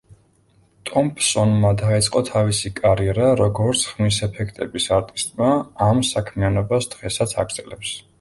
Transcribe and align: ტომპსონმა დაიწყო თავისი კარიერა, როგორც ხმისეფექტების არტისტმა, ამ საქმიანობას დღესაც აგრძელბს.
ტომპსონმა 0.89 1.73
დაიწყო 1.81 2.21
თავისი 2.29 2.71
კარიერა, 2.79 3.27
როგორც 3.41 3.83
ხმისეფექტების 3.89 4.89
არტისტმა, 4.97 5.51
ამ 5.89 6.01
საქმიანობას 6.13 6.89
დღესაც 6.95 7.37
აგრძელბს. 7.45 7.93